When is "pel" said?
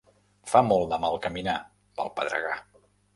2.01-2.09